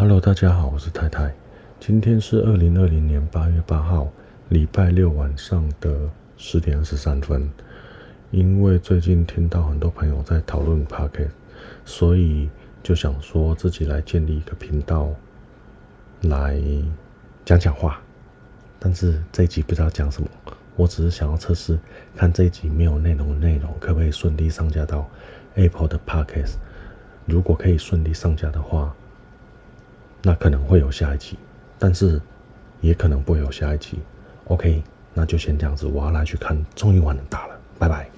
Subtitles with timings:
[0.00, 1.34] Hello，大家好，我是太太。
[1.80, 4.06] 今天是二零二零年八月八号，
[4.48, 7.50] 礼拜六晚上的十点二十三分。
[8.30, 11.32] 因为最近听到很多朋友在讨论 Podcast，
[11.84, 12.48] 所以
[12.80, 15.10] 就想说自己来建立一个频道，
[16.20, 16.62] 来
[17.44, 18.00] 讲讲话。
[18.78, 20.28] 但是这一集不知道讲什么，
[20.76, 21.76] 我只是想要测试，
[22.14, 25.10] 看这一集没有内容的内容可不可以顺利上架到
[25.56, 26.54] Apple 的 Podcast。
[27.26, 28.94] 如果可以顺利上架的话，
[30.22, 31.38] 那可能会有下一期，
[31.78, 32.20] 但是
[32.80, 34.00] 也可能不会有下一期。
[34.44, 34.82] OK，
[35.14, 38.08] 那就先这样子，我要来去看综艺玩很大了，拜拜。